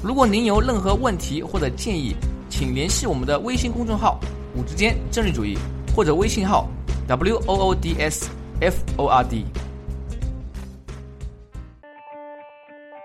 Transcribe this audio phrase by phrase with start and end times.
[0.00, 2.14] 如果您有任何问题或者建议，
[2.48, 4.20] 请联系我们的微信公众号
[4.54, 5.58] “五之间政治主义”
[5.92, 6.68] 或者微信号
[7.08, 8.30] “w o o d s
[8.60, 9.44] f o r d”。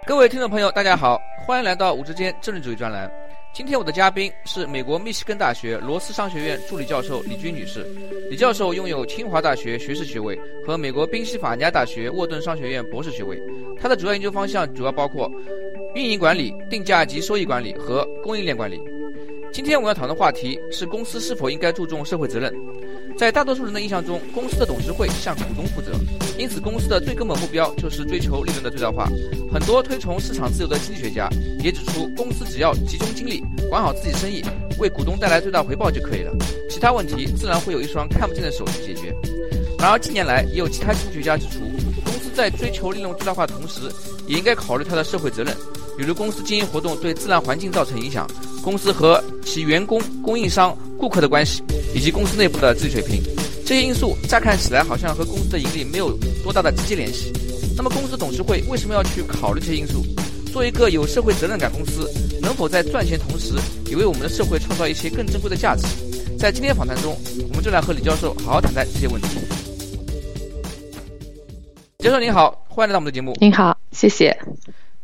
[0.06, 3.12] 各位听众朋友，大家好，欢迎来到“五之间政治主义”专栏。
[3.54, 7.86] 今天我的嘉宾是美国密西根大学罗斯商学院助理教授李军女士。
[8.28, 10.36] 李教授拥有清华大学学士学位
[10.66, 13.40] 和美国宾夕法尼亚大学沃顿商学院博士学位。
[13.80, 15.32] 他的主要研究方向主要包括
[15.94, 18.82] 运营管理、定价及收益管理和供应链管理。
[19.52, 22.52] 今天我们要讨论的话题是公司是否应该注重社会责任。
[23.16, 25.92] 在大多数人的印象中，公司的董事会向股东负责，
[26.38, 29.08] 因此公司的最根本目标就是追求利润的最大化。
[29.52, 31.30] 很多推崇市场自由的经济学家
[31.64, 34.44] 也指出，公司只要集中精力管好自己生意，
[34.80, 36.32] 为股东带来最大回报就可以了，
[36.70, 39.16] 其他问题自然会有一双看不见的手去解决。
[39.78, 41.60] 然而近年来，也有其他经济学家指出，
[42.04, 43.82] 公司在追求利润最大化的同时，
[44.28, 45.56] 也应该考虑它的社会责任，
[45.98, 48.28] 比如公司经营活动对自然环境造成影响，
[48.64, 51.62] 公司和其员工、供应商、顾客的关系。
[51.96, 53.22] 以及公司内部的治理水平，
[53.66, 57.32] 这些因素乍看起来好像和公司的盈利没有多大的直接联系。
[57.76, 60.04] 那么，公司董事会为什么要去考虑这些因素？
[60.52, 62.08] 做一个有社会责任感公司，
[62.40, 63.56] 能否在赚钱同时，
[63.90, 65.88] 也为我们的社会创造一些更珍贵的价值？
[66.38, 67.18] 在今天访谈中，
[67.50, 69.30] 我们就来和李教授好好谈谈这些问题。
[72.00, 73.34] 教授您好，欢迎来到我们的节目。
[73.40, 74.38] 您好，谢谢。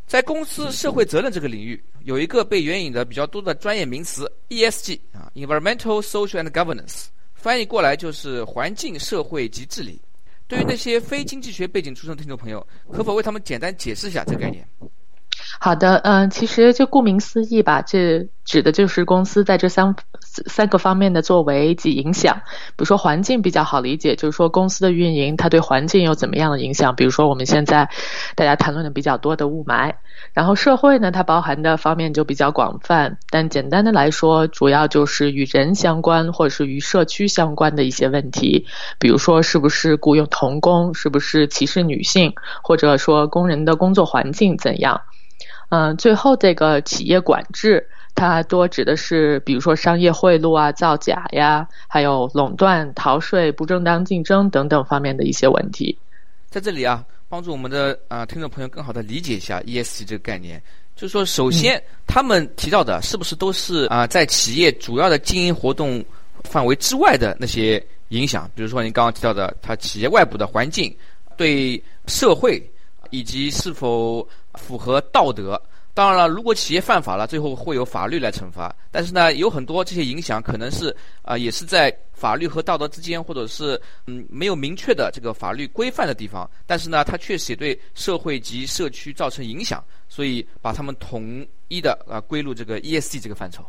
[0.06, 7.06] 在公司社会责任这个领域，有一个被援引的比较多的专业名词 ESG 啊，Environmental, Social and Governance，
[7.40, 10.00] 翻译过来就是环境、社会及治理。
[10.46, 14.68] 对于那些非经济学背景出身的听众朋友，可否为他们简单解释一下这个概念？
[15.62, 22.42] 好的，嗯，其实就顾名思义吧，这指的就是公司在这三三个方面的作为及影响。
[22.70, 26.96] 比如说环境比较好理解，就是说公司的运营它对环境有怎么样的影响？
[26.96, 27.90] 比如说我们现在
[28.36, 29.96] 大家谈论的比较多的雾霾。
[30.34, 38.66] 然后社会呢，它包含的方面就比较广泛，但简单的来说，主要就是与人相关或者是与社区相关的一些问题，
[38.98, 42.34] 比如说是不是雇佣童工，是不是歧视女性，
[42.64, 45.02] 或者说工人的工作环境怎样。
[45.70, 55.96] 嗯，最后这个企业管制，它多指的是，比如说商业贿赂啊、造假呀，还有垄断、逃税、不正当竞争等等方面的一些问题。
[56.50, 60.60] 在这里啊，帮助我们的啊听众朋友更好的理解一下 ESG 这个概念，
[60.96, 66.04] 就是说，首先他们提到的是不是都是啊在企业主要的经营活动
[66.44, 68.50] 范围之外的那些影响？
[68.56, 70.92] 比如说您刚刚提到的，它企业外部的环境
[71.38, 72.60] 对社会。
[73.12, 74.24] 以及是否
[74.60, 75.60] 符合道德？
[75.96, 78.74] 当然了，如果企业犯法了，最后会有法律来惩罚。
[78.92, 86.50] 但是呢，有很多这些影响可能是啊，也是在法律和道德之间，或者是嗯没有明确的这个法律规范的地方。
[86.66, 93.66] 但是呢，它确实也对社会及社区造成影响，所以把它们统一的啊归入这个 ESG 这个范畴。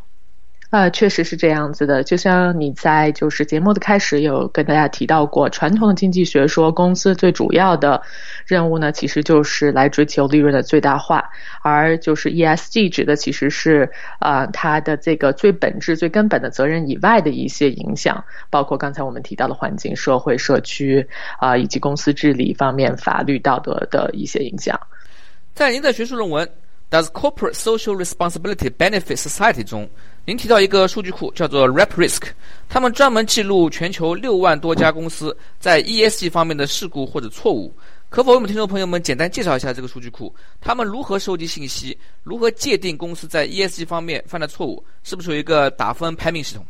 [0.70, 2.04] 呃，确实是这样子的。
[2.04, 8.00] 就像你在就是节目的开始有跟大家提到过，传统的经济学说公司最主要的
[8.47, 11.28] 任务呢，其实就是来追求利润的最大化，
[11.62, 21.04] 而就是 ESG 指的其实是啊它的这个最本质、最根本的责任以外的一些影响，包括刚才我们提到的环境、社会、社区
[21.41, 24.78] 啊以及公司治理方面、法律、道德的一些影响。
[25.53, 26.48] 在您的学术论文。
[26.91, 29.62] Does corporate social responsibility benefit society？
[29.62, 29.88] 中，
[30.26, 32.28] 您提到一个数据库叫做 rap risk
[32.69, 37.75] 他们专门记录全球六万多家公司在 ESG 方面的事故或者错误。
[38.08, 40.34] 可否为我们听众朋友们简单介绍一下这个数据库？
[40.60, 41.97] 他们如何收集信息？
[42.22, 44.84] 如何界定公司在 ESG 方面犯的错误？
[45.03, 46.66] 是不是有一个打分排名系统？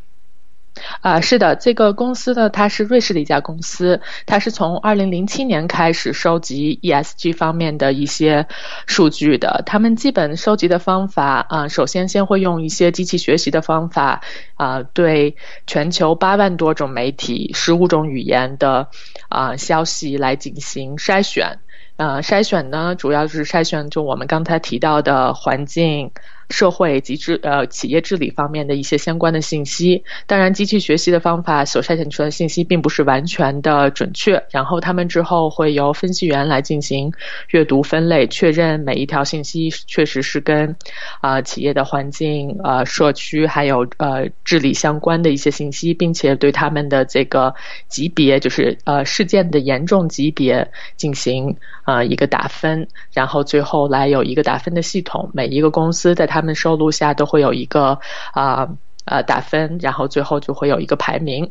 [1.00, 8.46] 啊，是的，这个公司呢，它是瑞士的一家公司，它是从二零零七年开始收集 ESG 方面的一些
[8.86, 9.62] 数据的。
[9.66, 14.20] 他们基本收集的方法啊，首先先会用一些机器学习的方法
[14.54, 15.36] 啊，对
[15.66, 18.88] 全球八万多种媒体、十五种语言的
[19.28, 21.58] 啊消息来进行筛选。
[21.96, 26.10] 呃，筛选呢，主要是筛选就我们刚才提到的环境。
[26.50, 30.04] 社会及治呃企业治理方面的一些相关的信息。
[30.26, 34.42] 当然，机器学习的方法所筛选出的信息并不是完全的准确。
[34.50, 37.12] 然后他们之后会由分析员来进行
[37.50, 40.76] 阅读分类，确认每一条信息确实是跟
[41.20, 47.54] 啊企业的环境、呃社区还有呃治理相关的一些信息，并且对他们的这个
[47.88, 55.30] 级别，就是呃事件的严重级别进行啊一个打分，然后最后来有一个打分的系统。
[55.32, 57.98] 每一个公司在它他们收录下都会有一个
[58.32, 58.66] 啊
[59.04, 61.48] 呃打分，然后最后就会有一个排名。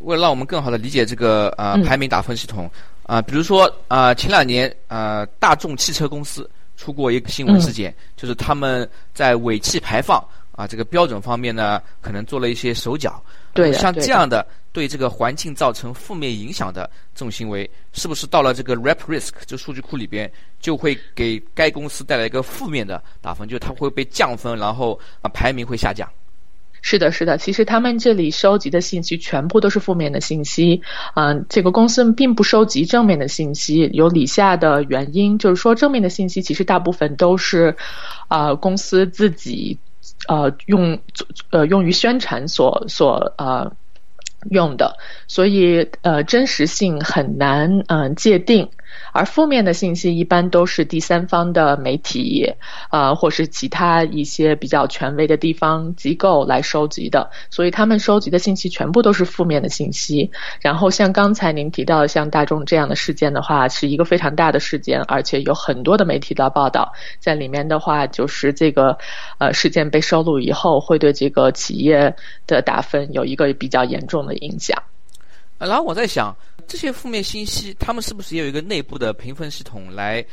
[0.00, 2.68] 为了让我们更好的理解这个呃排名打分系统
[3.04, 10.20] 啊，比如说啊前两年啊大众汽车公司出过一个新闻事件，就是他们在尾气排放
[10.52, 13.22] 啊这个标准方面呢可能做了一些手脚。
[13.52, 20.30] 对，像这样的对这个环境造成负面影响的这种行为，是不是到了这个 Rep Risk 这数据库里边，
[20.60, 26.08] 就会给该公司带来一个负面的打分，就是它会被降分，然后啊排名会下降。
[26.82, 30.80] 是的，是的，其实他们这里收集的信息全部都是负面的信息。
[31.14, 37.76] 嗯，这个公司并不收集正面的信息，有以下的原因，就是说正面的信息其实大部分都是
[38.28, 39.76] 啊公司自己
[40.28, 41.00] 呃用
[41.50, 43.72] 呃用于宣传所所呃
[44.50, 44.96] 用的，
[45.28, 48.70] 所以呃真实性很难呃界定。
[49.12, 52.54] 而负面的信息一般都是第三方的媒体，
[52.88, 60.30] 啊，或是其他一些比较权威的地方机构来收集的，所以他们收集的信息全部都是负面的信息。
[60.60, 68.98] 然后像刚才您提到像大众这样的事件的话，是一个非常大的事件，而且有很多的媒体的报道在里面的话，就是这个
[69.38, 72.14] 呃事件被收录以后，会对这个企业
[72.46, 74.82] 的打分有一个比较严重的影响。
[75.66, 76.36] 然后我在想。
[76.66, 80.24] 这些负面信息，他们是不是也有一个内部的评分系统来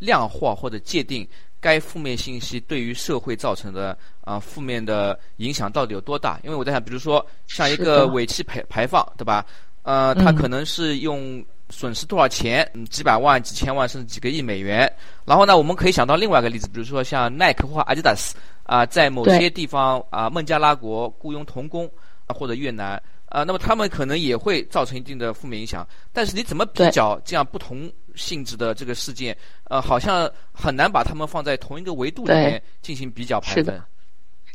[0.00, 1.24] 量化或者界定
[1.60, 6.36] 该负面信息对于社会造成的啊负面的影响到底有多大？
[6.42, 9.46] 因为我在想，比如说像一个尾气排排放，对吧？
[9.84, 14.92] 呃，它可能是用损失多少钱，几百万、几千万甚至几个亿美元。
[15.24, 18.34] 然后呢，我们可以想到另外一个例子，比如说像耐克或阿迪达斯
[18.64, 21.88] 啊，在某些地方啊，孟加拉国雇佣童工
[22.26, 23.00] 啊或者越南。
[23.34, 29.36] 啊，那么他们可能也会造成一定的负面影响，但是你怎么比较这样不同性质的这个事件？
[29.64, 33.82] 呃，好像很难把他们放在同一个维度里面进行比较排分。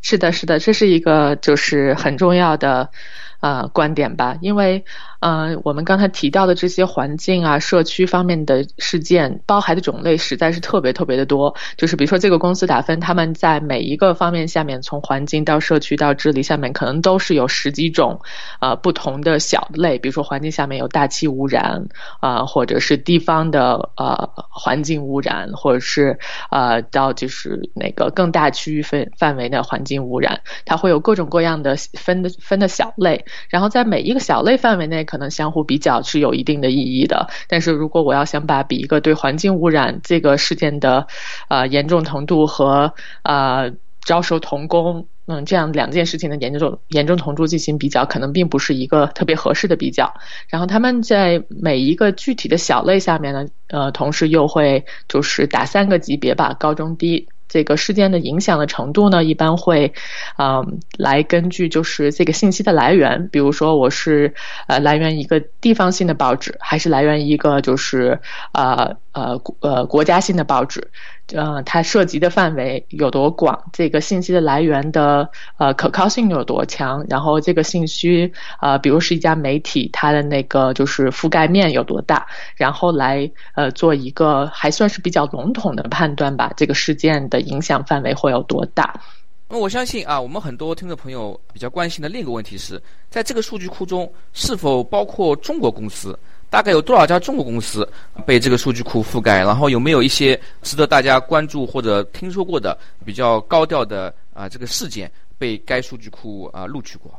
[0.01, 2.89] 是的，是的，这是一个就是很重要的
[3.39, 4.83] 呃观点吧，因为。
[5.21, 11.53] 嗯，我们刚才提到的这些环境啊、社区方面的事件，包含的种类实在是特别特别的多。
[11.75, 18.21] 就是比如说这个公司打分，他们在每一个方面下面，从环境到社区到治理下面，可能都是有十几种
[18.59, 19.99] 啊不同的小类。
[19.99, 21.85] 比如说环境下面有大气污染
[22.21, 26.17] 啊，或者是地方的呃环境污染，或者是
[26.49, 33.25] 呃到就是那个更大区域分范围的环境污染，它会有各种各样的分的分的小类。
[33.49, 34.99] 然后在每一个小类范围内。
[35.09, 41.07] 可能相互比较是有一定的意义的，但是如果我要想把比一个对环境污染这个事件的
[41.47, 42.93] 呃严重程度和
[43.23, 43.71] 呃
[44.01, 50.13] 招收童工嗯这样两件事情的严重严重程度进行比较，可能并不是一个特别合适的比较。
[50.49, 57.29] 然后他们在每一个具体的小类下面呢，呃，同时又会就是打三个级别吧，高中低。
[57.49, 59.91] 这个事件的影响的程度呢，一般会，
[60.37, 64.33] 嗯，来根据就是这个信息的来源，比如说我是
[64.67, 68.19] 呃来源一个地方性的报纸，还是来源一个就是
[68.53, 70.87] 呃呃呃国家性的报纸。
[71.33, 73.69] 呃，它涉及的范围有多广？
[73.71, 77.05] 这个信息的来源的呃可靠性有多强？
[77.09, 82.25] 然后这个信息呃，比如是一家媒体，它的那个就是覆盖面有多大？
[82.55, 86.51] 然后来呃做一个还算是比较笼统的判断吧。
[86.57, 88.93] 这个事件的影响范围会有多大？
[89.51, 92.79] 那我相信啊，我们很多听众朋友比较关心的另一个问题是
[93.09, 96.17] 在这个数据库中是否包括中国公司？
[96.51, 97.87] 大概有多少家中国公司
[98.27, 99.39] 被这个数据库覆盖？
[99.39, 107.11] 然后有没有一些值得大家关注或者听说过的比较高调的啊这个事件被该数据库啊录取过？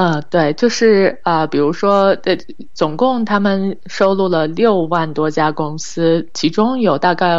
[0.00, 2.38] 嗯，对，就是啊，比如说，呃，
[2.72, 7.38] 总共他们收录了六万多家公司，其中有大概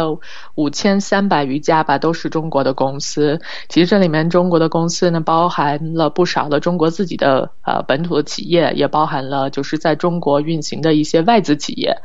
[0.56, 3.40] 五千三百余家吧，都是中国的公司。
[3.70, 11.96] 其实这里面中国的公司呢，包含了不少的中国自己的呃本土的企业，也包含了就是在中国运行的一些外资企业。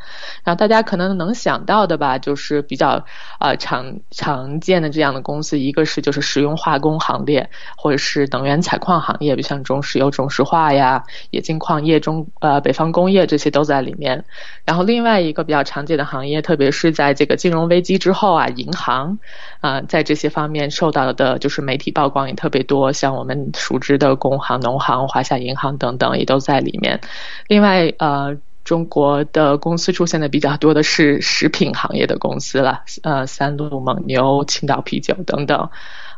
[0.46, 3.04] 然后大家可能能想到的吧，就是比较
[3.40, 10.45] 啊常常见的这样的公司，一个是就是石油化工行列，或者是能源采矿行业，比如像中石油、中石。
[10.46, 14.24] 化呀、冶金矿业、中呃北方工业这些都在里面。
[14.64, 19.18] 然后另外一个比较常见的行业，特别是在这个金融危机之后啊，银行
[19.60, 27.02] 啊，在这些方面受到的就是媒体曝光也特别多，像我们熟知的工行、农行、华夏银行等等也都在里面。
[27.48, 28.38] 另外呃。
[28.66, 35.70] 中国的公司出现的比较多的是食品行业的公司了，呃，三鹿、蒙牛、青岛啤酒等等，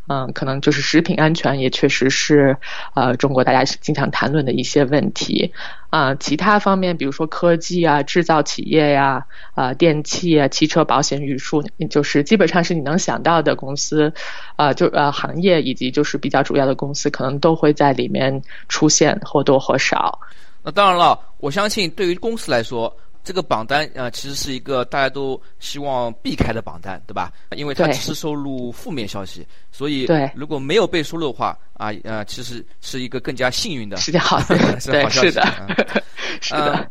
[0.08, 2.58] 嗯，可能就是食品安全也确实是
[2.96, 5.54] 呃中国大家经常谈论的一些问题
[5.90, 6.16] 啊。
[6.16, 14.14] 其他方面，比如说科技啊、制造企业呀、啊电器啊、汽车保险、语数，就是基本上是你能想到的公司，
[14.56, 20.20] 啊，就呃行业以及就是比较主要的公司，可能都会在里面出现或多或少。
[20.64, 22.94] 那当然了，我相信对于公司来说，
[23.28, 27.30] 这个榜单啊，其实是一个大家都希望避开的榜单，对吧？
[27.58, 35.46] 因为它只是收录负面消息，所以如果没有被收录的话，啊呃，其实是一个更加幸运的， 是件好事，对，是的，
[36.40, 36.90] 是的。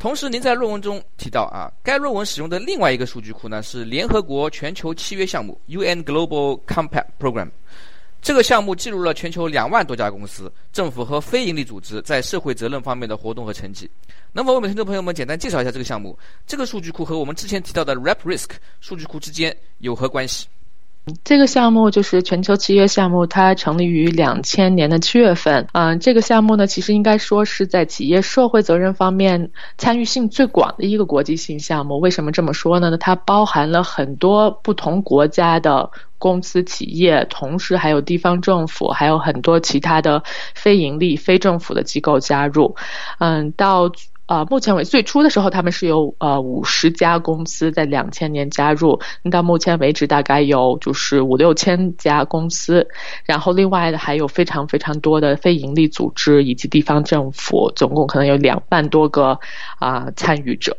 [0.00, 7.50] 同时，您在论文中提到啊，该论文使用的另外一个数据库呢是联合国全球契约项目 （UN Global Compact Program）。
[8.20, 13.88] 这个项目记录了全球两万多家公司、政府和非营利组织在社会责任方面的活动和成绩。
[14.32, 16.16] 能否为我们听众朋友们简单介绍一下这个项目？
[16.46, 20.46] 这个数据库和我们之前提到的 RepRisk 数据库之间有何关系？
[21.24, 25.66] 这个项目就是全球契约项目，它成立于两千年的七月份。
[25.72, 31.98] 嗯，这个项目呢，其实应该说是在企业社会责任方面参与性最广的一个国际性项目。
[31.98, 32.94] 为什么这么说呢？
[32.98, 35.90] 它包含了很多不同国家的。
[36.20, 40.20] 公司、企业，同时还有地方政府，还有很多其他的
[40.52, 42.74] 非盈利、非政府的机构加入。
[43.20, 43.88] 嗯，到
[44.28, 52.86] 呃目前为止，最初的时候他们是有呃五十家公司在两千年加入，到目前为止大概有就是五六千家公司，
[53.24, 59.38] 然后另外的还有非常非常多的非盈利组织以及地方政府，总共可能有两万多个
[59.78, 60.76] 啊参与者。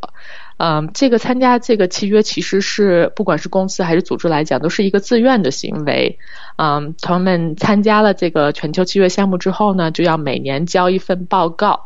[0.58, 6.20] 嗯，这个参加这个契约其实是不管是公司还是组织来讲，都是一个自愿的行为。
[6.58, 11.86] 嗯，他们参加了这个全球契约项目之后呢，就要每年交一份报告。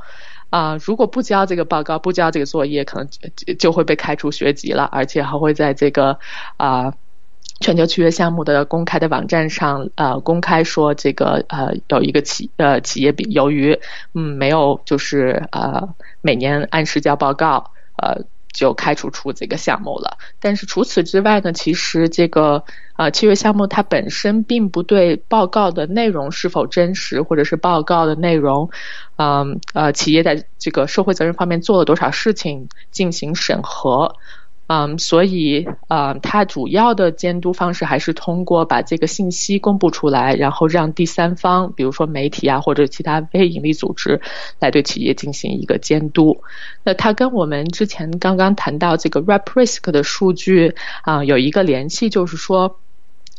[0.53, 6.19] 啊，如果不交这个报告，不交这个作业，可能就就会被开除学籍了，而且还会在这个
[6.57, 6.93] 啊
[7.59, 13.79] 全球契约项目的公开的网站上呃公开说这个呃有一个企呃企业由于
[14.13, 15.89] 嗯没有就是呃
[16.21, 18.21] 每年按时交报告呃。
[18.53, 20.17] 就开除出这个项目了。
[20.39, 22.63] 但是除此之外呢，其实这个
[22.95, 28.69] 呃契约项目它本身并不对报告的内容是否真实，或者是报告的内容，
[29.17, 34.15] 嗯呃企业在这个社会责任方面做了多少事情进行审核。
[34.67, 44.21] 嗯，所以啊，它主要的监督方式还是通过把这个信息公布出来，然后让第三方，比如说媒体啊或者其他非盈利组织
[44.59, 46.41] 来对企业进行一个监督。
[46.83, 52.79] 那它跟我们之前刚刚谈到这个 RepRisk 的数据啊有一个联系，就是说，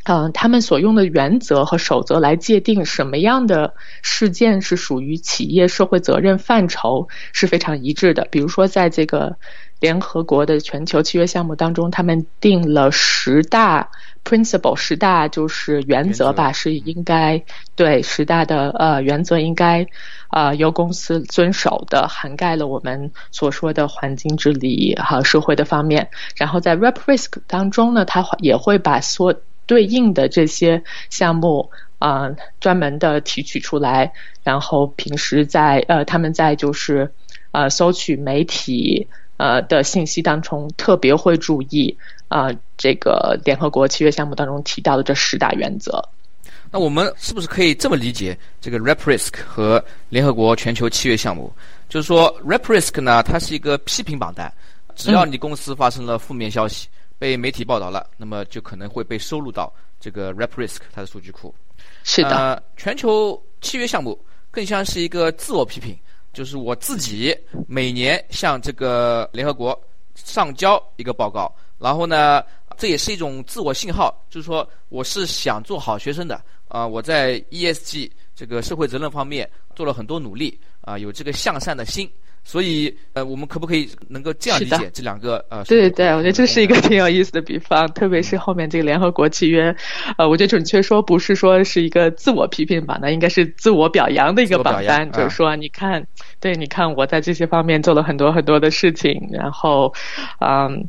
[0.05, 8.29] 嗯，他们所用的原则和守则来界定什么样的事件是属于企业社会责任范畴是非常一致的。
[8.31, 9.37] 比如说，在这个
[9.81, 13.91] 联合国的全球契约项目当中，他们定了十大
[14.25, 17.43] principle，十大就是原则吧，是应该
[17.77, 19.87] 对十大的呃原则应该
[20.31, 26.09] 呃由公司遵守的，涵盖了我们所说的环境治理和社会的方面。
[26.37, 29.35] 然后在 RepRisk 当中呢，它也会把所
[29.67, 34.13] 对应的这些项目啊专门的提取出来，
[34.43, 37.13] 然后平时在呃他们在就是
[37.51, 39.09] 呃搜取媒体。
[39.37, 41.97] 呃的信息当中，特别会注意
[42.29, 46.03] 啊，这个联合国契约项目当中提到的这十大原则。
[46.71, 51.53] 那我们是不是可以这么理解这个 RepRisk 和联合国全球契约项目？
[51.89, 54.53] 就是说，RepRisk 呢，它是一个批评榜单，
[54.97, 61.55] 只要你公司发生了负面消息，被媒体报道了，那么就可能会被收录到这个 RepRisk 它的数据库。
[62.03, 64.19] 是的，全球契约项目
[64.51, 65.97] 更像是一个自我批评。
[66.35, 67.35] 就是我自己
[67.67, 69.81] 每年向这个联合国
[70.15, 72.43] 上交一个报告，然后呢，
[72.77, 76.39] 这也是一种自我信号，就是说我是想做好学生的
[76.69, 82.11] 啊，我在 ESG 这个社会责任方面做了很多努力啊，有这个向善的心。
[82.45, 85.45] 所以，呃，我们可不可以能够这样理解这两个？
[85.49, 89.75] 呃，对对对，我觉得这是一个挺有意思的比方，特别是后面这个联合国契约，
[90.19, 96.07] 呃，我觉得准确说不是说是一个自我批评榜单，应该是自我表扬的一个榜单，就是说，你看，
[96.39, 99.95] 对，你看我在这些方面做了很多很多的事情，然后，
[100.41, 100.85] 嗯，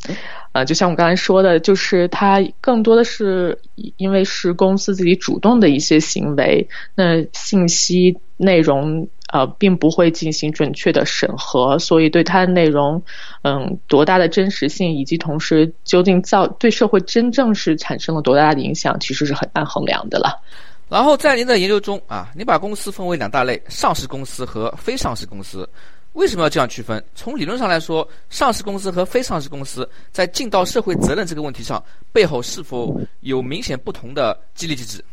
[0.52, 3.58] 呃，就像我刚才说的，就是它更多的是
[3.96, 9.08] 因为是公司自己主动的一些行为，那信息内容。
[9.34, 13.02] 呃并不会进行准确的审核，所以对它的内容，
[13.44, 20.42] 嗯，多大的真实性，以及同时究竟造对社会真正是产生了多大的影响，其实是很难衡量的了。
[20.88, 25.68] 然后在您的研究中啊，你把公司分为两大类：上市公司和非上市公司。
[26.14, 27.04] 为什么要这样区分？
[27.14, 35.04] 从理论上来说，上市公司和非上市公司在尽到社会责任这个问题上，背后是否有明显不同的激励机制？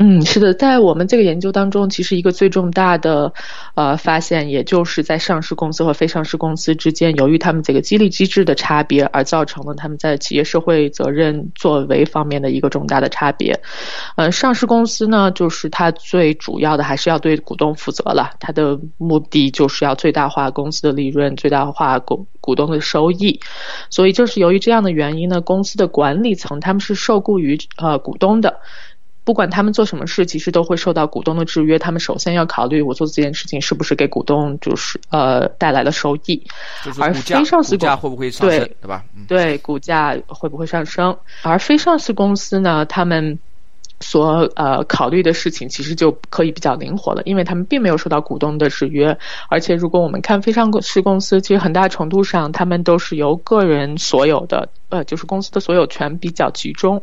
[0.00, 3.32] 嗯，是的，在我们这个研究当中，其实一个最重大的
[3.74, 13.60] 呃发现，也就是在上市公司和非上市公司之间，由于他们这个激励机制的差别，而造成了他们在企业社会责任作为方面的一个重大的差别。
[14.14, 23.40] 嗯，上市公司呢，就是它最主要的还是要对股东负责了，它的目的就是要最大化公司的利润，最大化股股东的收益。
[23.90, 28.60] 所以，正是由于这样的原因呢，公司的管理层他们是受雇于呃股东的。
[29.28, 31.78] 不管他们做什么事，其实都会受到股东的制约。
[31.78, 36.42] 他们首先要考虑，我做这件事情是不是给股东就是呃带来了收益，
[36.98, 39.04] 而非上市公司会不会上升，对吧？
[39.28, 41.14] 对，股价会不会上升？
[41.42, 43.38] 而非上市公司呢，他们。
[44.00, 57.02] 所呃考虑的事情其实就可以比较灵活了，因为他们并没有受到股东的制约，而且如果我们看非上市公司，其实很大程度上他们都是由个人所有的，呃，就是公司的所有权比较集中，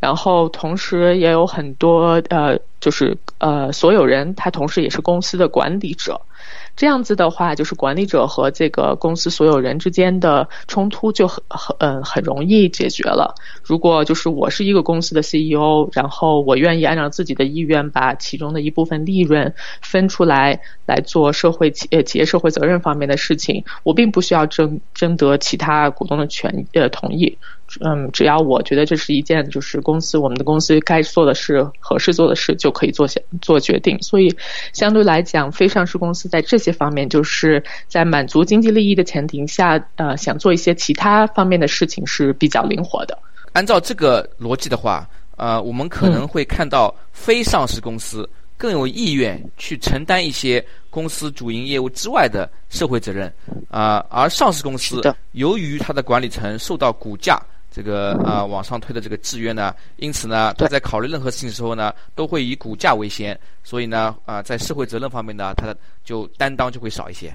[0.00, 6.20] 然后同时也有很多呃，就是呃所有人他同时也是公司的管理者。
[6.76, 13.34] 这样子的话，就是管理者和这个公司所有人之间的冲突就很很嗯很容易解决了。
[13.62, 27.38] 如果就是我是一个公司的 CEO，然后我愿意按照自己的意愿把其中的一部分利润分出来来做社会企呃企业社会责任方面的事情，我并不需要征征得其他股东的权呃同意。
[27.80, 34.00] 嗯，只要我觉得这是一件就是公司我们的公司该做的事、合适做的事，就可以做下做决定。
[34.02, 34.34] 所以
[34.72, 43.18] 相对来讲，非上市公司在这些方面，就是在满足经济利益的前提下，呃，想做一些其他方面的事情是比较灵活的。
[43.52, 53.32] 按照这个逻辑的话，呃，我们可能会看到非上市公司更有意愿去承担一些公司主营业务之外的社会责任，
[53.68, 55.00] 啊，而上市公司
[55.32, 57.40] 由于它的管理层受到股价。
[57.74, 67.34] 这个啊，往上推的这个制约呢，因此呢，他在考虑任何事情的时候呢，都会以股价为先，所以呢，啊，在社会责任方面呢，他的就担当就会少一些。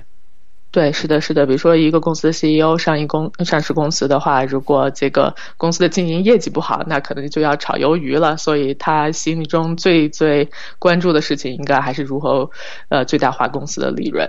[0.71, 1.45] 对，是的，是的。
[1.45, 8.37] 比如说，一个公司的 CEO 上一公上市公司的话，如果这个公司的经营业绩不好，那可能就要炒鱿鱼了。
[8.37, 12.49] 所以他心里中最最关注的事情，应该还是如何
[12.87, 14.25] 呃最大化公司的利润。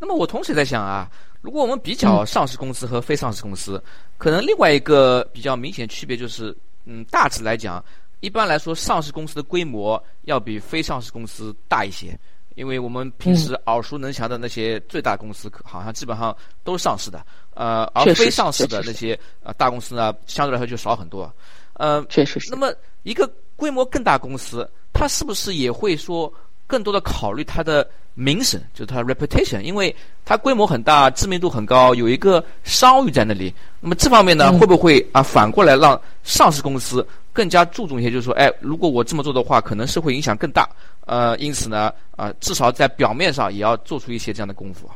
[0.00, 1.08] 那么我同时在想啊。
[1.44, 3.80] 如果我们比较上市公司和非上市公司，
[4.16, 7.84] 可能另外一个比较明显区别就是，嗯，大致来讲，
[8.20, 12.18] 一般来说，上市公司的规模要比非上市公司大一些，
[12.54, 21.30] 因为我们平时耳熟能详的那些最大公司，好像基本上都是上市的，呃，而非上市的那些呃大公司呢，相对来说就少很多，
[21.74, 22.50] 呃，确实是。
[22.50, 26.32] 那么一个规模更大公司，它是不是也会说？
[26.74, 33.54] 更多的考虑它的名声，就是它 reputation，因为它规模很大，知名度很高，有一个商誉在那里。
[33.78, 38.10] 那么这方面呢，会不会啊反过来让上市公司更加注重一些？
[38.10, 40.68] 就是说，哎，如果我这么做的话，可能是会影响更大。
[41.06, 44.90] 呃，因此呢，啊，至少在表面上也要做出一些这样的功夫。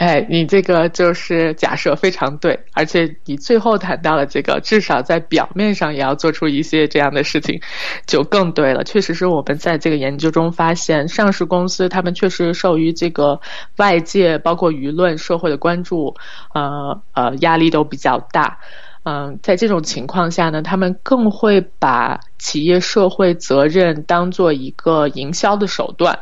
[0.00, 7.60] 哎，你这个就是假设非常对，而且你最后谈到了这个，至少在表面上也要做出一些这样的事情，
[8.06, 8.82] 就更对了。
[8.82, 13.38] 确实是我们在这个研究中发现，上市公司他们确实受于这个
[13.76, 16.14] 外界包括舆论社会的关注，
[16.54, 18.56] 呃呃压力都比较大。
[19.02, 26.20] 嗯，在这种情况下呢，他们更会把企业社会责任当做一个营销的手段。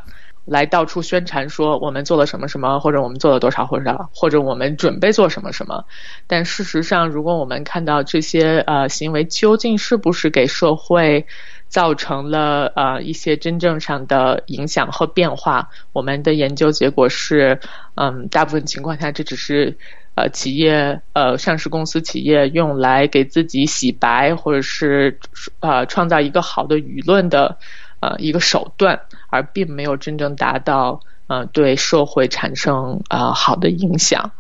[0.48, 5.84] 来到处宣传说我们做了什么什么，或者我们做了多少或者或者我们准备做什么什么。
[6.26, 11.26] 但事实上，如果我们看到这些呃行为究竟是不是给社会
[11.68, 17.60] 造成了呃一些真正上的影响和变化，我们的研究结果是，
[17.96, 19.76] 嗯，大部分情况下这只是
[20.14, 25.18] 呃企业呃上市公司企业用来给自己洗白，或者是
[25.60, 27.58] 呃创造一个好的舆论的。
[28.00, 34.30] 呃，一个手段，而并没有真正达到呃对社会产生呃好的影响，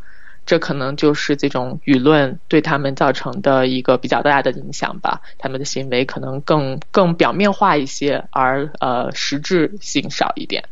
[0.46, 5.20] 这可能就是这种舆论对他们造成的一个比较大的影响吧。
[5.38, 10.62] 他们的行为可能更更表面化一些，而呃实质性少一点。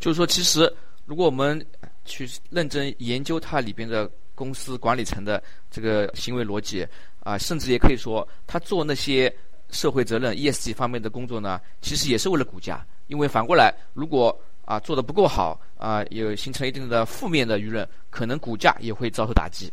[0.00, 0.72] 就是说，其实
[1.04, 1.62] 如果我们
[2.06, 6.86] 去认真研究它里边的公司管理层的这个行为逻辑
[7.22, 9.30] 啊，甚至也可以说，他做那些。
[9.72, 12.86] 社会责任 ESG 方面的工作呢，其实也是为了股价。
[13.08, 19.68] 因为反过来，如果啊做的不够好啊，有形成一定的负面的舆论，可能股价也会遭受打击。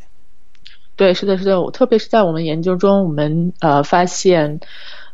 [0.96, 4.60] 对，是的，是的，我特别是在我们研究中，我们呃发现，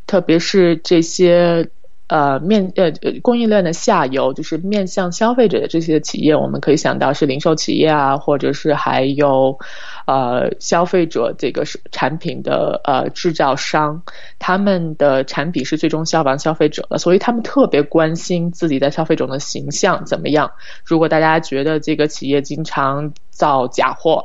[0.08, 1.70] 特别是这些。
[2.08, 2.92] 呃，面呃
[3.24, 9.58] 供应链的下游就是面向消费者的这些企业，我们可以想到是零售企业啊，或者是还有
[10.06, 14.04] 呃消费者这个是产品的呃制造商，
[14.38, 20.52] 他们的产品是最终消亡消费者的，所以他们特别关心自己在消费者的形象怎么样。
[20.84, 24.24] 如果大家觉得这个企业经常造假货，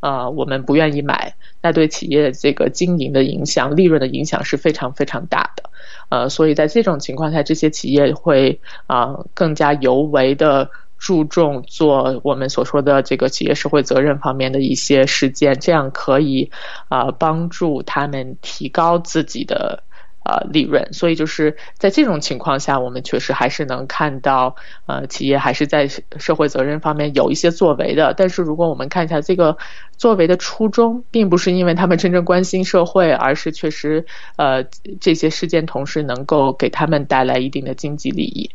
[0.00, 5.64] 啊，我们不愿意买，那对企业这个经营的影响、利润的影响是非常非常大的。
[6.08, 16.50] 呃，所以在这种情况下，这些企业会啊更加尤为的注重做我们所说的这个企业社会责任方面的一些实践，这样可以
[16.88, 19.82] 啊帮助他们提高自己的。
[20.28, 25.88] 呃，利润，所以就是在这种情况下，我们确实还是能看到，呃，企业还是在
[26.18, 28.12] 社会责任方面有一些作为的。
[28.14, 29.56] 但是，如果我们看一下这个
[29.96, 34.04] 作为的初衷，并不是因为他们真正关心社会，而是确实，
[34.36, 34.62] 呃，
[35.00, 38.50] 这些事件同时能够给他们带来一定的经济利益。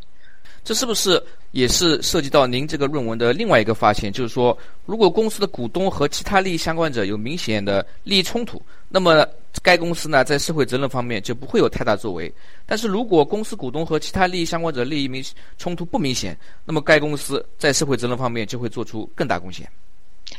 [0.62, 4.12] 这是不是也是涉及到您这个论文的另外一个发现？
[4.12, 4.56] 就是说，
[4.86, 9.26] 如果公司的股东和其他利益相关者有明显的利益冲突，那么
[9.62, 12.32] 该公司呢在社会责任方面就不会有太大作为。
[12.66, 15.24] 但是如果公司股东和其他利益相关者利益明
[15.58, 19.68] 冲突不明显，那么该公司在社会责任方面就会做出更大贡献。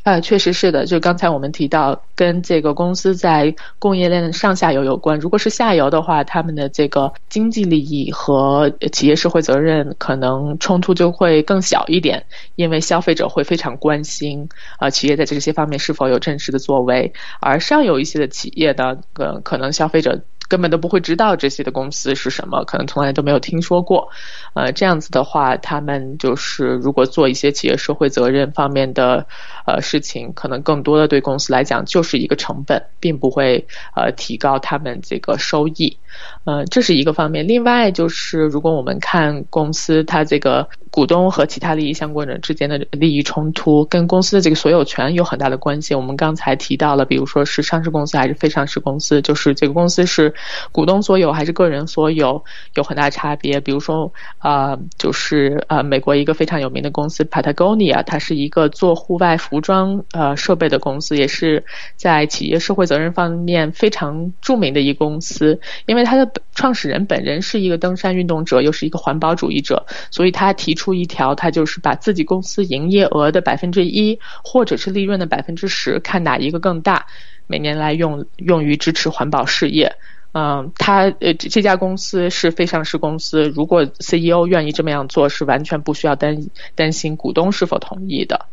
[0.05, 5.17] 呃，确实是的，就刚才我们提到，跟这个公司在供应链上下游有关。
[5.17, 14.47] 如果是下游的话，他们的这个经济利益和企业社会责任可能冲突就会更小一点，因为消费者会非常关心，
[14.79, 17.11] 呃，企业在这些方面是否有真实的作为。
[17.41, 20.21] 而上游一些的企业呢，呃，可能消费者。
[20.47, 24.10] 根本都不会知道这些的公司是什么，可能从来都没有听说过。
[24.53, 29.25] 呃，这样子的话，他们就是如果做一些企业社会责任方面的
[29.65, 35.97] 呃事情，可能更多的对公司来讲就是一个成本，并不会呃提高他们这个收益。
[36.43, 37.47] 呃，这是一个方面。
[37.47, 45.93] 另外就是，如果我们看公司它这个股东和其他利益相关人之间的利益冲突，跟公司的这个所有权有很大的关系。
[45.93, 50.34] 我们刚才提到了，比如说是上市公司还是非上市公司，就是这个公司是
[50.71, 52.43] 股东所有还是个人所有，
[52.75, 53.60] 有很大差别。
[53.60, 61.65] 比如说啊，就是呃，美国一个非常有名的公司 Patagonia，它是一个做户外服装呃设备的公司，也是
[61.97, 77.07] 在企业社会责任方面非常著名的一个公司，因为它的创始人本人是一个登山运动者，又是一个环保主义者，所以他提出一条，他就是把自己公司营业额的百分之一，或者是利润的百分之十，看哪一个更大，
[77.47, 79.95] 每年来用用于支持环保事业。
[80.33, 88.45] 嗯，他呃这家公司是非上市公司，如果 CEO 愿意这么样做，是完全不需要担担心股东是否同意的。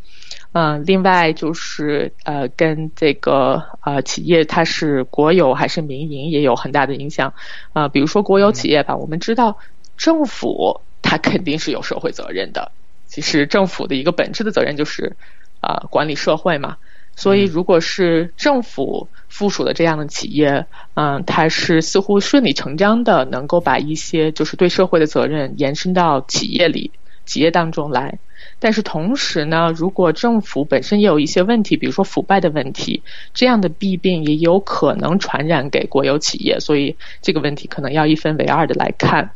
[0.52, 7.32] 嗯，另外就是呃，跟这个呃企业它是国有还是民营也有很大的影响
[7.72, 7.88] 啊。
[7.88, 9.58] 比如说国有企业吧，我们知道
[9.96, 12.70] 政府它肯定是有社会责任的。
[13.06, 15.16] 其实政府的一个本质的责任就是
[15.60, 16.76] 啊管理社会嘛。
[17.14, 26.90] 所以如果是政府附属的这样的企业，嗯，它是似乎顺理成章的能够把一些就是对社会的责任延伸到企业里、
[27.26, 28.18] 企业当中来。
[28.58, 33.02] 但是同时呢，如果政府本身也有一些问题，比如说腐败的问题，
[33.34, 39.30] 这样的弊病也有可能传染给国有企业，所以这个问题可能要一分为二的来看。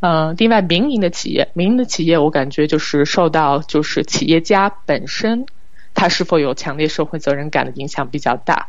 [0.00, 5.46] 嗯，另外民营的企业，民营的企业我感觉就是受到就是企业家本身
[5.94, 8.68] 他是否有强烈社会责任感的影响比较大。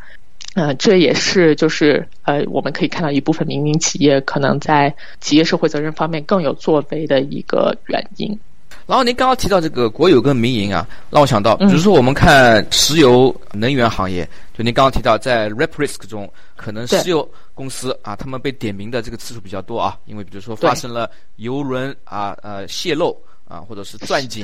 [0.56, 8.40] 嗯，这也是就是呃我们可以看到一部分民营企业可能在企业社会责任方面更有作为的一个原因。
[8.86, 23.16] 然后您刚刚提到这个国有跟民营啊，让我想到，比如说我们看石油能源行业，就您刚刚提到在 rep risk 中，可能石油公司啊，他们被点名的这个次数比较多啊，因为比如说发生了油轮啊呃泄漏
[23.48, 24.44] 啊，或者是钻井，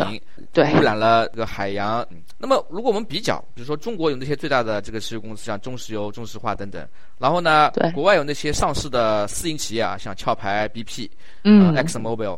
[0.53, 2.05] 对，污染了这个海洋。
[2.37, 11.09] 那么如果我们比较，比如说中国有那些最大的这个石油公司，像中石油、中石化等等，然后呢，国外有那些上市的私营企业啊，像壳牌、BP，
[11.43, 12.37] 嗯，Exxon Mobil。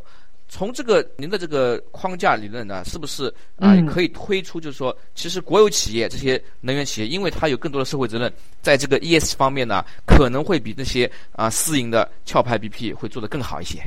[0.53, 8.29] 从这个您的这个框架理论呢，是不是啊可以推出，就是说，其实国有企业这些能源企业，因为它有更多的社会责任，
[8.61, 13.79] 在这个 ES 方面呢，可能会比那些啊私营的壳牌 BP 会做得更好一些。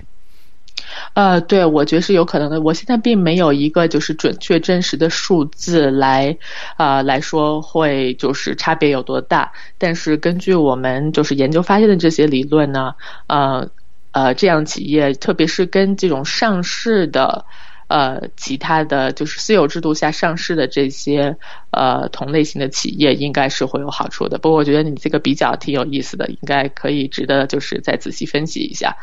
[1.12, 2.62] 呃，对，我觉得是有可能的。
[2.62, 6.34] 我现在并没有一个就是准确真实的数字来
[6.78, 12.94] 啊来说会就是差别有多大，但是根据我们就是研究发现的这些理论呢，
[13.26, 13.68] 呃。
[14.14, 17.44] 呃，这样企业，特别是跟这种上市的
[17.88, 21.36] 呃其他的就是私有制度下上市的这些
[21.72, 24.38] 呃同类型的企业，应该是会有好处的。
[24.38, 28.96] 不过我觉得你这个比较挺有意思的，应该可以值得就是再仔细分析一下。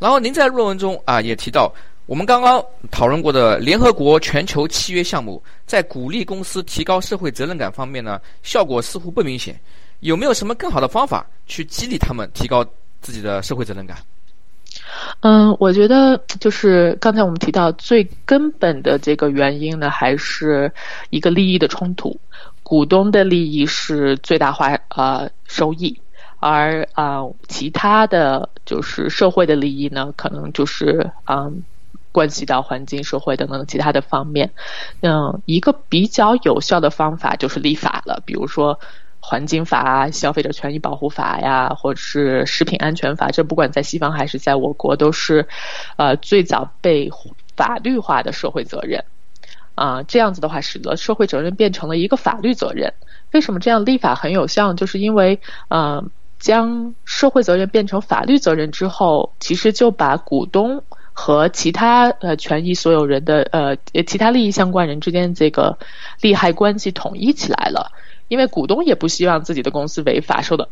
[0.00, 1.72] 然后您在论文中啊也提到，
[2.06, 2.60] 我们刚刚
[2.90, 9.54] 讨论过的联合国全球契约项目，在鼓励公司提高社会责任感方面呢，效果似乎不明显。
[10.00, 12.66] 有没有什么更好的方法去激励他们提高
[13.00, 13.96] 自己的社会责任感？
[15.20, 20.72] 嗯，我觉得就是刚才我们提到最根本的这个原因呢，还是
[21.10, 22.18] 一个利益的冲突。
[22.62, 26.00] 股东的利益是最大化呃收益，
[26.38, 31.62] 而啊其他的就是社会的利益呢，可能就是嗯
[32.12, 34.50] 关系到环境、社会等等其他的方面。
[35.00, 38.78] 嗯，一个比较有效的方法就是立法了，比如说。
[39.20, 45.46] 环境法、消费者权益保护法呀，或者是食品安全法，这不管在西方还是在我国，都是
[45.96, 47.10] 呃最早被
[47.56, 49.04] 法律化的社会责任
[49.74, 50.02] 啊。
[50.02, 52.92] 这样子的话，使得社会责任变成了一个法律责任。
[53.32, 54.72] 为什么这样立法很有效？
[54.72, 56.02] 就是因为呃，
[56.38, 65.78] 将社会责任变成法律责任之后，其实就把股东和其他呃权益所有人的呃其他利益相关人之间这个
[66.22, 67.92] 利害关系统一起来了。
[68.30, 70.68] 因为股东也不希望自己的公司违法受到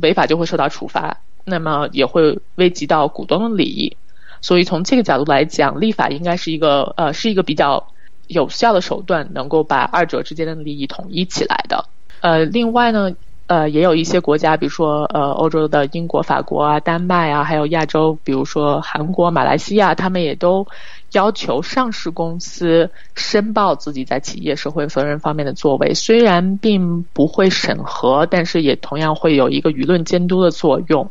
[0.00, 3.96] 违法就会受到处罚，那么也会危及到股东的利益，
[4.40, 7.84] 所以从这个角度来讲，立法应该是一个呃是一个比较
[8.28, 11.84] 有效的手段，能够把二者之间的利益统一起来的。
[12.20, 13.12] 呃，另外呢，
[13.48, 20.64] 呃，也有一些国家，比如说呃欧洲的英国、法国啊、丹麦啊，还有亚洲，比如说韩国、马来西亚，他们也都。
[21.12, 31.10] 要求上市公司申报自己在企业社会责任方面的作为，虽然并不会审核，但是也同样会有一个舆论监督的作用。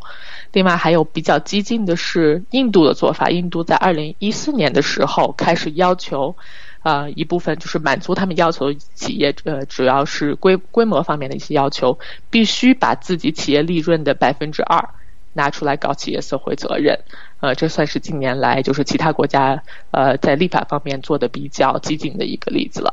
[0.51, 3.29] 另外，还有比较激进的是印度的做法。
[3.29, 6.35] 印度在二零一四年的时候开始要求，
[6.81, 11.99] 呃，一部分就是满足他们要求企业，呃，主要是规规模方面的一些要求，
[12.31, 14.89] 必须把自己企业利润的百分之二。
[15.33, 16.97] 拿出来搞企业社会责任，
[17.39, 19.61] 呃，这算是近年来就是其他国家
[19.91, 22.91] 呃在立法方面做的比较激进的一个例子了。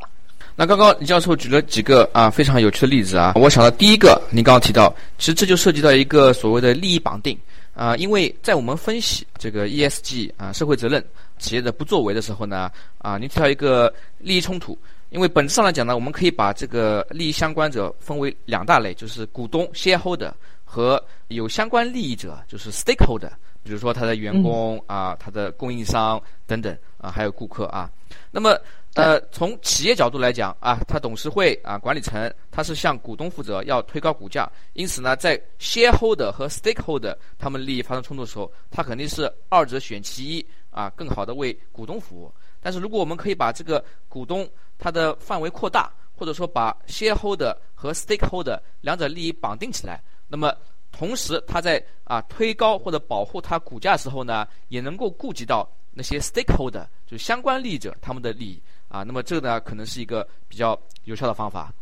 [0.58, 7.38] 那刚刚李教授举了几个啊非常有趣的例子啊，我想到第一个，您刚刚提到，其实这就涉及到一个所谓的利益绑定
[7.74, 11.04] 啊，因为在我们分析这个 ESG 啊社会责任
[11.38, 14.78] 企业的不作为的时候呢，啊，您提到一个利益冲突，
[15.10, 20.30] 因为本质上来讲呢，我们可以把这个利益相关者分为两大类，就是股东 shareholder。
[20.66, 23.30] 和有相关利益者，就是 stakeholder，
[23.62, 27.90] 比如说他的员工啊，他的供应商等等啊，还有顾客啊。
[28.30, 28.58] 那么，
[28.94, 34.50] 呃，从企业角度来讲啊，他董事会啊，管理层他是向股东负责，要推高股价。
[34.72, 42.32] 因此呢，在 shareholder 和 stakeholder 他们利益发生冲突的时候，他肯定是二者选其一啊，更好的为股东服务。
[42.60, 44.48] 但是如果我们可以把这个股东
[44.78, 50.02] 他的范围扩大，或者说把 shareholder 和 stakeholder 两者利益绑定起来。
[50.28, 50.52] 那么，
[50.92, 59.02] 同时他在啊推高或者保护它股价时候呢，也能够顾及到那些 stakeholder 就相关利益者他们的利益啊。
[59.02, 61.72] 那么这个呢，可能是一个比较有效的方法。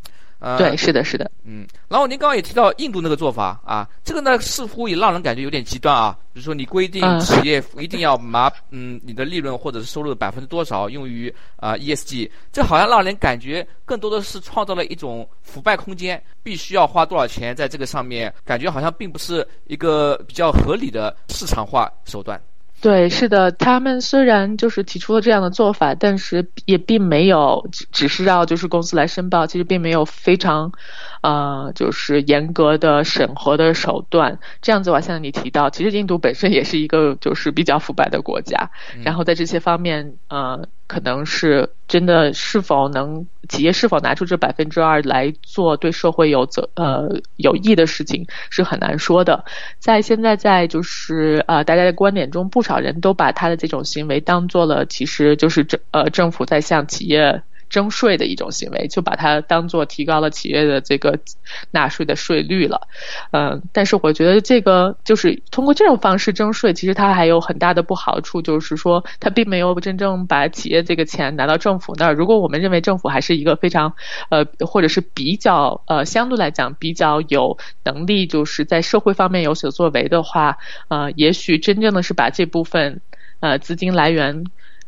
[0.59, 1.66] 对，是的，是的，嗯。
[1.88, 6.16] 然后您刚刚也提到印度那个做法啊，这个呢似乎也让人感觉有点极端啊。
[6.33, 22.40] 比如说你规定企业一定要拿嗯你的利润或者是收入的百分之多少用于啊 ESG，这好像让人感觉更多的是创造了一种腐败空间，必须要花多少钱在这个上面，感觉好像并不是一个比较合理的市场化手段。
[22.85, 30.70] 对，是的，他们虽然就是提出了这样的做法，但是也并没有只是让就是公司来申报，其实并没有非常。
[31.23, 38.70] 呃，就是严格的审核的手段，这样子的话，像你提到，其实印度本身也是一个就是比较腐败的国家，
[39.03, 49.44] 然后在这些方面，呃，可能是真的是否能企业是否拿出这百分之二来做对社会有责呃有益的事情，是很难说的。
[49.78, 57.42] 在现在在就是呃大家的观点中，不少人都把他的这种行为当做了，其实就是政呃政府在向企业。
[57.68, 61.18] 征税的一种行为，就把它当做提高了企业的这个
[61.70, 62.88] 纳税的税率了。
[63.33, 72.14] 嗯，但是我觉得这个就是通过这种方式征税，其实它还有很大的不好处，就是说它并没有真正把企业这个钱拿到政府那儿。
[72.14, 73.94] 如果我们认为政府还是一个非常
[74.31, 83.00] 呃，或者是比较呃，相对来讲比较有能力，就是在社会方面有所作为的话，呃，也许真正的是把这部分
[83.40, 84.44] 呃资金来源。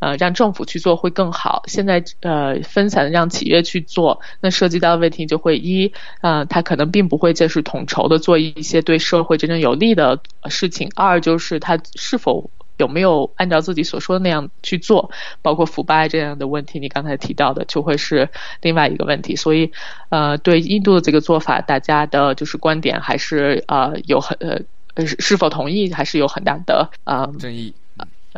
[0.06, 1.64] 呃，让政府去做会更好。
[1.66, 15.10] 现在呃，分散让企业去做，那涉及到的问题就会一，呃，他可能并不会就是统筹的做一些对社会真正有利的事情；二就是他是否有没有按照自己所说的那样去做，
[15.42, 18.28] 包括腐败这样的问题，你刚才提到的就会是
[18.62, 19.34] 另外一个问题。
[19.34, 19.72] 所以，
[20.10, 24.38] 呃，对印度的这个做法，大家的就是观点还是呃有很
[24.94, 27.74] 呃是否同意，还是有很大的啊争议，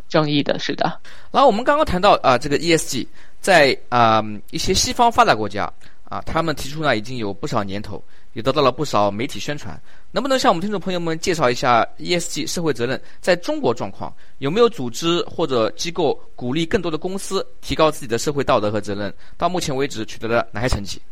[0.08, 0.84] 争议的是的。
[1.30, 3.06] 然后我们刚刚谈到啊，这个 ESG
[3.40, 5.72] 在啊一些西方发达国家
[6.04, 8.02] 啊，他们提出呢已经有不少年头。
[8.34, 9.80] 也得到了不少媒体宣传，
[10.12, 14.14] 能不能向我们听众朋友们介绍一下 ESG 社会责任在中国状况？
[14.36, 19.12] 有没有组织或者机构鼓励更多的公司提高自己的社会道德和责任？
[19.36, 21.02] 到目前为止取得了哪些成绩？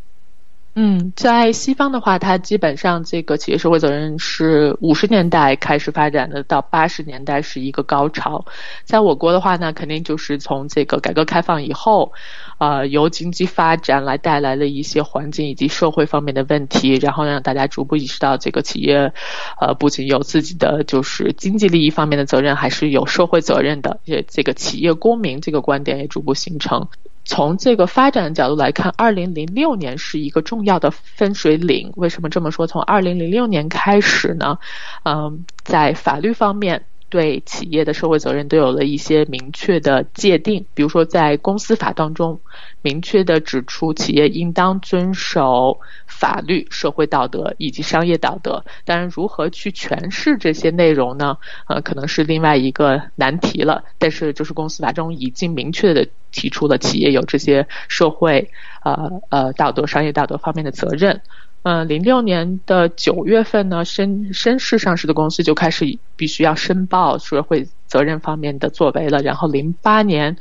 [0.78, 8.44] 嗯，在西方的话，它基本上这个企业社会责任是五十年代开始发展的，到八十年代是一个高潮。
[8.84, 12.12] 在我国的话呢，肯定就是从这个改革开放以后，
[12.58, 19.14] 呃，由经济发展来带来了一些环境以及社会方面的问题，然后让大家逐步意识到这个企业，
[19.58, 23.98] 呃，不仅有自己的就是经济利益方面的责任，还是有社会责任的。
[24.04, 26.86] 也这个企业公民这个观点也逐步形成。
[27.26, 31.92] 从这个发展的角度来看，二零零六年是一个重要的分水岭。
[31.96, 32.66] 为什么这么说？
[32.66, 34.58] 从二零零六年开始呢？
[35.04, 36.86] 嗯，在法律方面。
[37.08, 42.40] 对企业的社会责任都有了一些明确的界定，比如说在公司法当中，
[42.82, 48.64] 明确的指出企业应当遵守法律、社会道德以及商业道德。
[48.84, 51.36] 当然，如何去诠释这些内容呢？
[51.68, 53.84] 呃，可能是另外一个难题了。
[53.98, 58.50] 但是，就是公司法中已经明确的提出了企业有这些社会、
[58.84, 61.20] 呃呃道德、商业道德方面的责任。
[61.68, 69.20] 嗯，零六年的九月份呢，深深市上市的公司就开始必须要申报社会责任方面的作为了。
[69.22, 70.36] 然后零八年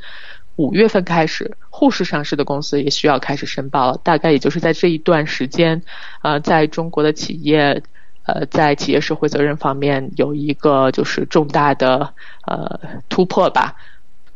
[0.54, 4.00] 五月份开始，沪市上市的公司也需要开始申报了。
[4.04, 5.82] 大概也就是在这一段时间，
[6.22, 7.82] 呃，在中国的企业，
[8.26, 12.08] 呃，在企业社会责任方面有一个就是重大的
[12.46, 13.74] 呃突破吧。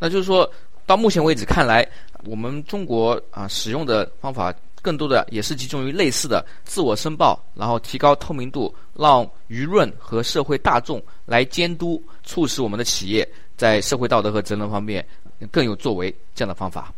[0.00, 0.50] 那就是说
[0.86, 1.86] 到目前为止看来，
[2.24, 4.52] 我们中国啊使用的方法。
[4.82, 15.06] 更多的也是集中于类似的自我申报，然后提高透明度，让舆论和社会大众来监督，促使我们的企业在社会道德和责任方面
[15.50, 16.92] 更有作为这样的方法。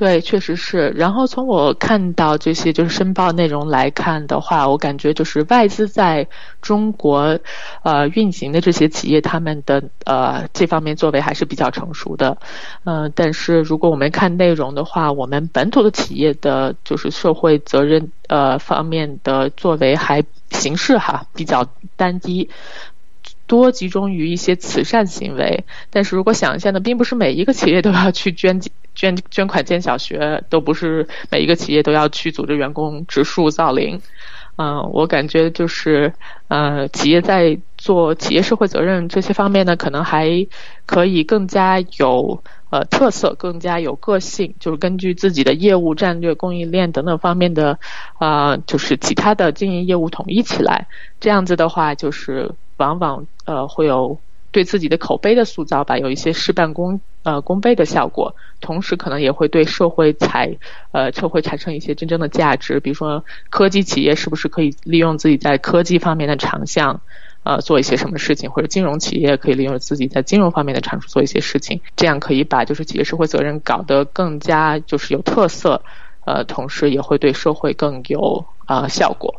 [0.00, 0.88] 对，确实是。
[0.96, 6.26] 然后从我看到这些就是申报内容来看的话，我感觉就是外资在
[6.62, 7.38] 中国
[7.82, 12.38] 呃运行的这些企业，他们的呃这方面作为还是比较成熟的。
[12.84, 22.48] 嗯，但是如果我们看内容的话，我们本土的企业的就是社会责任呃方面的作为还形式哈比较单一。
[23.50, 28.60] 多集中于一些慈善行为，但是如果想一下呢，并不是每一个企业都要去捐
[28.94, 34.00] 捐捐款建小学，都不是每一个企业都要去组织员工植树造林。
[34.56, 36.12] 嗯，我感觉就是，
[36.46, 40.46] 呃，企业在做企业社会责任这些方面呢，可能还
[40.86, 47.78] 可以更加有呃特色，更加有个性，就是根据自己的业务战略、供应链等等方面的
[48.18, 50.86] 啊，就是其他的经营业务统一起来，
[51.18, 54.18] 这样子的话，就是往往呃会有。
[54.52, 60.56] 对自己的口碑的塑造吧，有一些事半功呃功倍的效果，同时可能也会对社会产
[60.90, 62.80] 呃社会产生一些真正的价值。
[62.80, 67.00] 比如说，科技企业是不是可以利用自己在科技方面的长项，
[67.44, 68.50] 呃做一些什么事情？
[68.50, 75.80] 或者金融企业可以利用自己在金融方面的长处做一些事情，这样可以把就是企业社会责任搞得更加就是有特色，
[76.26, 79.32] 呃，同时也会对社会更有啊效果。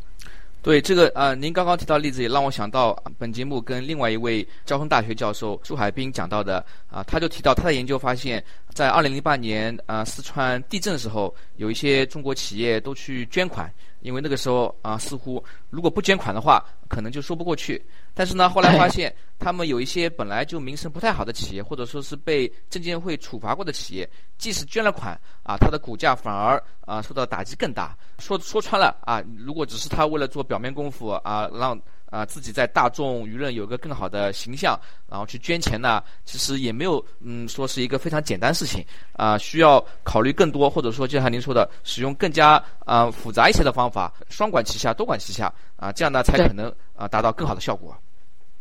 [0.63, 13.71] 对这个呃，您刚刚提到例子也让我想到本节目跟另外一位交通大学教授朱海滨讲到的啊，他就提到他的研究发现，在二零零八年啊四川地震的时候，有一些中国企业都去捐款。
[14.01, 17.79] 因为那个时候啊，似乎如果不捐款的话，可能就说不过去。
[18.15, 27.95] 但是呢，后来发现他们有一些本来就名声不太好的企业，或者说是被证监会处罚过的企业，即使捐了款啊，它的股价反而啊受到打击更大。
[28.17, 31.79] 说说穿了啊，如果只是他为了做表面功夫啊，让。
[32.12, 47.97] 啊，自己在大众舆论有个更好的形象，然后去捐钱呢，其实也没有，嗯，说是一个非常简单事情啊，需要考虑更多，或者说就像您说的，使用更加啊复杂一些的方法，双管齐下，多管齐下啊，这样呢才可能啊达到更好的效果。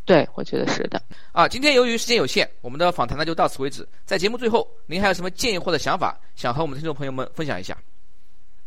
[0.05, 0.99] 对，我觉得是的。
[1.31, 3.87] 啊，今天由于时间有限，我们的访谈呢就到此为止。
[4.05, 7.77] 在节目最后，您还有什么建议或者想法，想和我们的听众朋友们分享一下？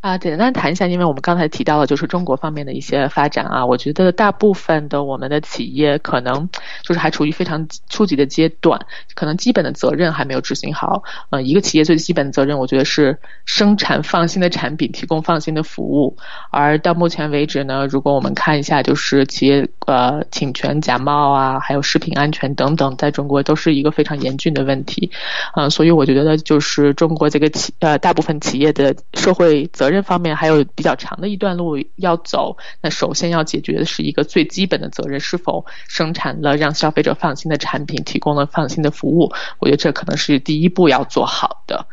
[0.04, 6.46] 啊，简单谈一下，因为我们刚才提到了就是中国方面的一些发展啊，我觉得大部分的我们的企业可能
[6.82, 8.78] 就是还处于非常初级的阶段，
[9.14, 11.02] 可能基本的责任还没有执行好。
[11.30, 16.14] 呃，一个企业最基本的责任，我觉得是生产放心的产品，提供放心的服务。
[16.50, 25.10] 而到目前为止呢，如果我们看一下，就是企业呃侵权、假冒啊，还有食品安全等等，在中国都是一个非常严峻的问题。
[25.56, 29.93] 嗯，所以我觉得就是中国这个企呃大部分企业的社会责任。
[29.94, 32.56] 这方面还有比较长的一段路要走。
[32.82, 39.32] 那首先要解决的是一个最基本的责任：是否生产了让消费者放心的产品，提供了放心的服务？
[39.60, 41.86] 我觉得这可能是第一步要做好的。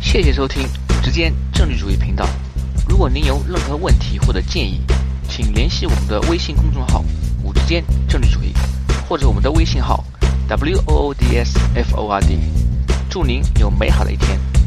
[0.00, 2.26] 谢谢收听五之间政治主义频道。
[2.88, 4.80] 如果您有任何问题或者建议，
[5.28, 7.04] 请联系我们的微信公众号
[7.44, 8.52] “五之间政治主义”，
[9.08, 10.02] 或者我们的微信号
[10.48, 12.38] “w o o d s f o r d”。
[13.10, 14.57] 祝您有美好的一天。